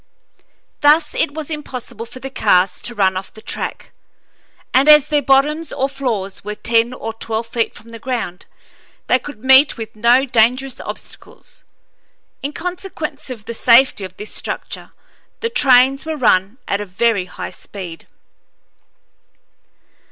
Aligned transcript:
Thus 0.79 1.13
it 1.13 1.35
was 1.35 1.51
impossible 1.51 2.07
for 2.07 2.19
the 2.19 2.31
cars 2.31 2.81
to 2.81 2.95
run 2.95 3.15
off 3.15 3.31
the 3.35 3.39
track; 3.43 3.91
and 4.73 4.89
as 4.89 5.09
their 5.09 5.21
bottoms 5.21 5.71
or 5.71 5.87
floors 5.87 6.43
were 6.43 6.55
ten 6.55 6.91
or 6.91 7.13
twelve 7.13 7.45
feet 7.45 7.75
from 7.75 7.91
the 7.91 7.99
ground, 7.99 8.47
they 9.05 9.19
could 9.19 9.43
meet 9.45 9.77
with 9.77 9.95
no 9.95 10.25
dangerous 10.25 10.79
obstacles. 10.79 11.63
In 12.41 12.51
consequence 12.51 13.29
of 13.29 13.45
the 13.45 13.53
safety 13.53 14.03
of 14.03 14.17
this 14.17 14.33
structure, 14.33 14.89
the 15.41 15.51
trains 15.51 16.03
were 16.03 16.17
run 16.17 16.57
at 16.67 16.81
a 16.81 16.85
very 16.87 17.25
high 17.25 17.51
speed. 17.51 18.07